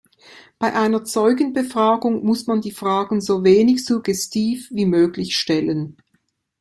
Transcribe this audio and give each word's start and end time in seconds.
Bei 0.57 0.73
einer 0.73 1.03
Zeugenbefragung 1.05 2.25
muss 2.25 2.47
man 2.47 2.59
die 2.59 2.71
Fragen 2.71 3.21
so 3.21 3.43
wenig 3.43 3.85
suggestiv 3.85 4.67
wie 4.71 4.87
möglich 4.87 5.37
stellen. 5.37 5.95